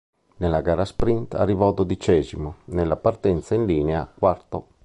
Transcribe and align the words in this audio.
Nella 0.37 0.61
gara 0.61 0.83
sprint 0.83 1.35
arrivò 1.35 1.71
dodicesimo, 1.73 2.61
nella 2.73 2.95
partenza 2.95 3.53
in 3.53 3.67
linea 3.67 4.11
quarto. 4.11 4.69